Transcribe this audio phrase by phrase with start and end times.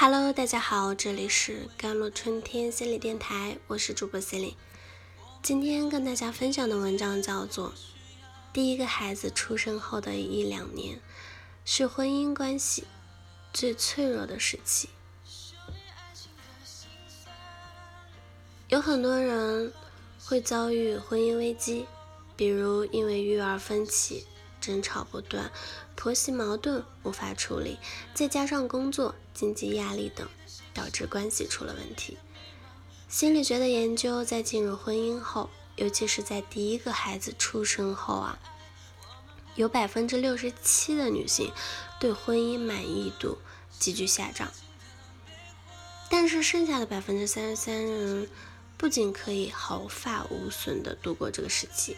[0.00, 4.56] Hello，大家好，这里是甘露春天心理电台，我是主播 c e l i n e
[5.42, 7.70] 今天跟大家分享的文章叫做
[8.52, 11.00] 《第一个孩子出生后的一两年
[11.64, 12.84] 是婚姻关系
[13.52, 14.88] 最脆弱的时期》。
[18.68, 19.72] 有很多人
[20.24, 21.86] 会遭遇婚姻危机，
[22.36, 24.24] 比如因为育儿分歧。
[24.68, 25.50] 争吵不断，
[25.96, 27.78] 婆媳矛盾无法处理，
[28.12, 30.28] 再加上工作、经济压力等，
[30.74, 32.18] 导致关系出了问题。
[33.08, 38.38] 心理学的研究在进入婚姻后，尤其是在第一个孩子出生后啊，
[39.54, 41.50] 有百分之六十七的女性
[41.98, 43.38] 对婚姻满意度
[43.78, 44.52] 急剧下降，
[46.10, 48.28] 但是剩下的百分之三十三人
[48.76, 51.96] 不仅可以毫发无损地度过这个时期。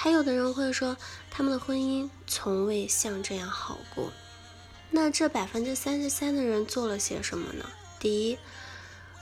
[0.00, 0.96] 还有的人会说，
[1.28, 4.12] 他们的婚姻从未像这样好过。
[4.92, 7.68] 那这百分之三十三的人做了些什么呢？
[7.98, 8.38] 第一，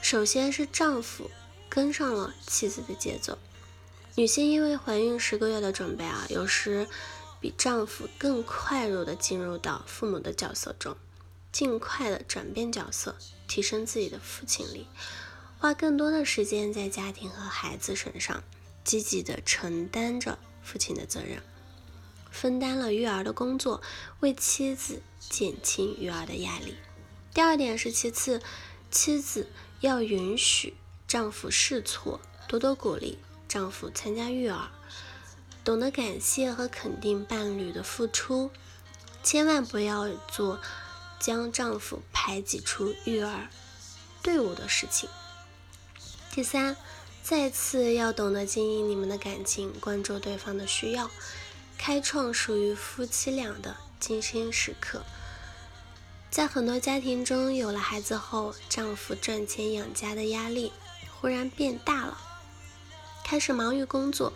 [0.02, 1.30] 首先是丈夫
[1.70, 3.38] 跟上了妻子的节奏。
[4.16, 6.86] 女性因为怀孕十个月的准备啊，有时
[7.40, 10.94] 比丈夫更快入的进入到父母的角色中，
[11.50, 13.16] 尽快的转变角色，
[13.48, 14.86] 提升自己的父亲力，
[15.58, 18.44] 花更多的时间在家庭和孩子身上，
[18.84, 20.38] 积极的承担着。
[20.66, 21.40] 父亲的责任，
[22.32, 23.80] 分担了育儿的工作，
[24.18, 26.74] 为妻子减轻育儿的压力。
[27.32, 28.42] 第二点是，其次，
[28.90, 29.48] 妻子
[29.80, 30.74] 要允许
[31.06, 34.68] 丈夫试错，多多鼓励丈夫参加育儿，
[35.62, 38.50] 懂得感谢和肯定伴侣的付出，
[39.22, 40.60] 千万不要做
[41.20, 43.48] 将丈夫排挤出育儿
[44.20, 45.08] 队伍的事情。
[46.32, 46.76] 第三。
[47.28, 51.10] 再次要懂得经营你们的感情，关注对方的需要，
[51.76, 55.02] 开创属于夫妻俩的精心时刻。
[56.30, 60.70] 在很多家庭中，有了孩子后，丈夫赚钱养家的压力
[61.20, 62.16] 忽然变大了，
[63.24, 64.32] 开始忙于工作，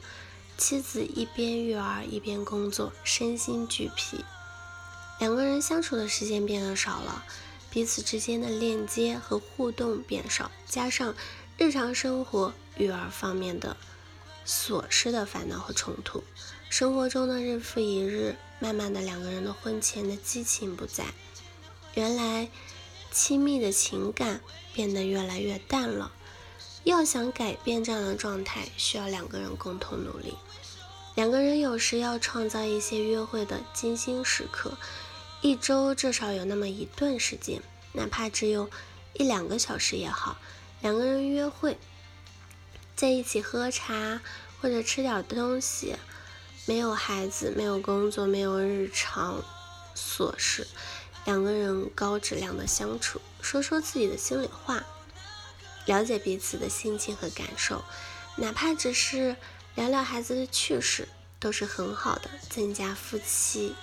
[0.58, 4.24] 妻子一边育儿一边工作，身心俱疲，
[5.20, 7.24] 两个人相处的时间变得少了，
[7.70, 11.14] 彼此之间的链接和互动变少，加上
[11.56, 12.52] 日常生活。
[12.80, 13.76] 育儿方面的
[14.46, 16.24] 琐事的烦恼和冲突，
[16.70, 21.04] 生活中的日复一日，慢慢的两个人的婚前的激情不在，
[21.94, 22.48] 原来
[23.12, 24.41] 亲密的情感
[24.72, 26.10] 变得越来越淡了。
[26.84, 30.34] 要想改变这样的状态，需要两个人共同努力。
[31.14, 34.78] 两个人有时要创造一些约会的精心时刻，
[35.42, 37.62] 一周至少有那么一段时间，
[37.92, 38.70] 哪怕只有
[39.12, 40.38] 一两个小时也好，
[40.80, 41.76] 两个人约会。
[43.00, 44.20] 在一起喝茶
[44.60, 45.96] 或者吃点东西，
[46.66, 49.42] 没有孩子，没有工作，没有日常
[49.96, 50.66] 琐事，
[51.24, 54.84] 两个人高质量的相处，说说自己的心里话，
[55.86, 57.82] 了解彼此的心情和感受，
[58.36, 59.34] 哪怕只是
[59.76, 63.74] 聊聊孩子的趣事，都是很好的增加夫妻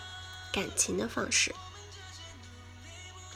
[0.54, 1.56] 感情的方式。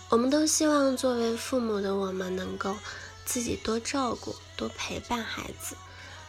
[0.09, 2.77] 我们都希望作为父母的我们能够。
[3.23, 5.75] 自己多照顾、多陪伴孩子，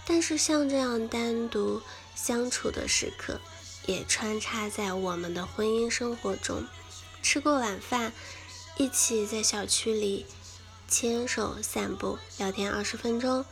[0.06, 1.82] 但是像这样单独
[2.15, 3.38] 相处的时刻，
[3.84, 6.66] 也穿插在我们的婚姻生活中。
[7.22, 8.15] 吃过晚饭，
[8.78, 10.25] 一起在小区里
[10.88, 13.44] 牵手散步、聊天二十分钟。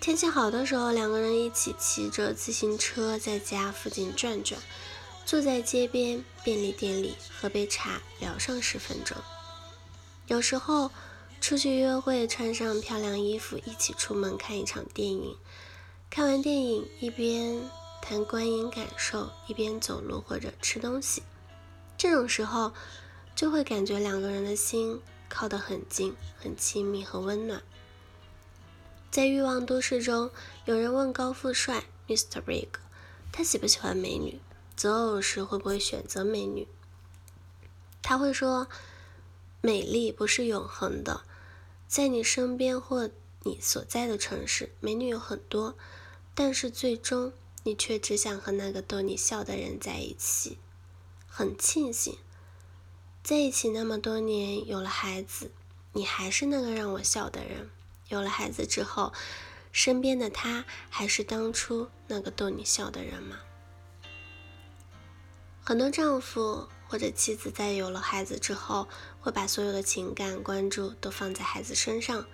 [0.00, 4.60] 天气好的时候，两个人一起骑着自行车在家附近转转，
[5.24, 9.16] 坐在街边便利店里喝杯茶，聊上十分钟。
[10.26, 10.90] 有时候。
[11.40, 15.36] 出去约会，穿上漂亮衣服，一起出门看一场电影。
[16.10, 17.62] 看完电影，一边
[18.02, 21.22] 谈观影感受，一边走路或者吃东西。
[21.96, 22.72] 这种时候，
[23.36, 27.62] 就会感觉两个人的心靠得很近，很亲密和温暖。
[29.10, 30.30] 在欲望都市中，
[30.64, 32.40] 有人问高富帅 Mr.
[32.40, 32.68] Big，
[33.30, 34.40] 他喜不喜欢美女？
[34.74, 36.66] 择偶时会不会选择美女？
[38.02, 38.66] 他会说。
[39.66, 41.22] 美丽不是永恒的，
[41.88, 43.10] 在你身边或
[43.42, 45.76] 你所在的城市，美女有很多，
[46.36, 47.32] 但是最终
[47.64, 50.58] 你却只想和那个逗你笑的人在一起。
[51.26, 52.16] 很庆幸，
[53.24, 55.50] 在一起那么多年，有了孩子，
[55.94, 57.68] 你还是那个让我笑的人。
[58.08, 59.12] 有了孩子之后，
[59.72, 63.40] 身边的他还是当初那个逗你笑的人吗？
[65.64, 66.68] 很多丈夫。
[66.88, 68.88] 或者妻子在有了孩子之后，
[69.20, 72.26] 会把所有的情感关注都放在孩子身上，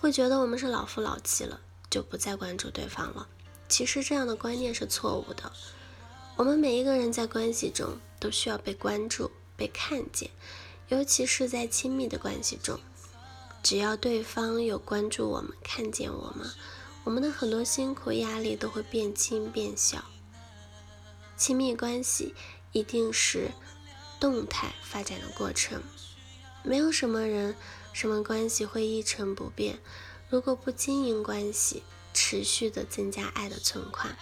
[0.00, 1.60] 会觉得我们是老夫老妻了，
[1.90, 3.28] 就不再关注对方了。
[3.68, 5.52] 其实这样的观念是错误的。
[6.36, 10.30] 我们每一个人在关系中都需要被关注、被看见，
[10.88, 12.78] 尤其是在亲密的关系中。
[13.62, 16.50] 只要对方有关注我们、看见我们，
[17.04, 20.04] 我们的很多辛苦、压力都会变轻变小。
[21.36, 22.34] 亲密关系
[22.72, 23.50] 一定是
[24.24, 25.82] 动态发展的过程，
[26.62, 27.54] 没有什么人、
[27.92, 29.78] 什么关系会一成不变。
[30.30, 31.82] 如果不经营关系，
[32.14, 34.16] 持续的增加爱的存款，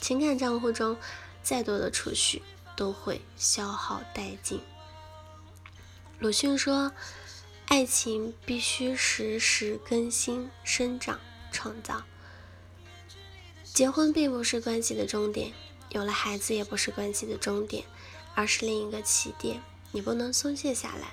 [0.00, 0.96] 情感账户中
[1.42, 2.40] 再多的储蓄
[2.74, 4.62] 都会消耗殆尽。
[6.18, 6.90] 鲁迅说
[7.68, 11.20] ：“爱情必须时时更新、生长、
[11.52, 12.04] 创造。
[13.64, 15.52] 结婚并不是关系的终点。”
[15.90, 17.84] 有了孩子也不是关系的终点，
[18.40, 19.60] 而是另一个起点。
[19.92, 21.12] 你不能松懈下来，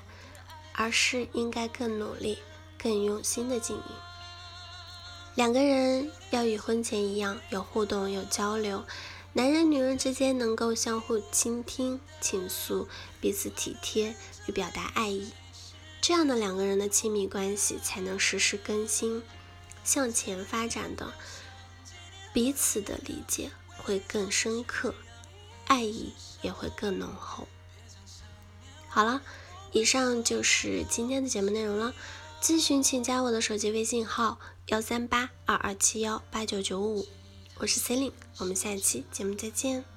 [0.71, 2.39] 而是应该更努力、
[2.81, 3.83] 更用心的经营。
[5.35, 8.85] 两个人要与婚前一样有互动、有交流，
[9.33, 12.87] 男人女人之间能够相互倾听、倾诉，
[13.19, 14.15] 彼此体贴
[14.45, 15.33] 与表达爱意，
[15.99, 19.21] 这样的两个人的亲密关系才能时时更新、
[19.83, 21.11] 向前发展的，
[22.31, 23.51] 彼此的理解。
[23.79, 24.93] 会更深刻，
[25.67, 27.47] 爱意也会更浓厚。
[28.89, 29.21] 好了，
[29.71, 31.93] 以上就是今天的节目内容了。
[32.41, 37.07] 咨询请加我的手机微信号幺三八二二七幺八九九五，
[37.57, 39.96] 我是 c e l i n e 我们下期节目再见。